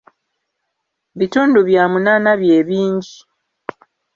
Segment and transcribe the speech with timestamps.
[1.17, 3.15] Bitundu bya munaana bye bingi!